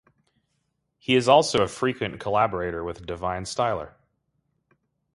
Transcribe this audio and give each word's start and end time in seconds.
He 0.97 1.15
is 1.15 1.27
also 1.29 1.61
a 1.61 1.67
frequent 1.67 2.19
collaborator 2.19 2.83
with 2.83 3.05
Divine 3.05 3.43
Styler. 3.43 3.91